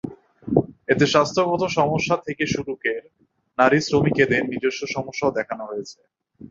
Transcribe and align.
এতে 0.87 1.05
স্বাস্থ্যগত 1.07 1.61
সমস্যা 1.77 2.15
থেকে 2.27 2.43
শুরু 2.47 2.73
কের 2.83 3.01
নারী 3.57 3.79
শ্রমিকেদের 3.81 4.41
নিজস্ব 4.51 4.81
সমস্যাও 4.95 5.35
দেখানো 5.39 5.63
হয়েছে। 5.65 5.99